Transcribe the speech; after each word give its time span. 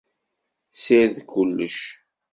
Sired 0.81 1.17
kullec. 1.31 1.77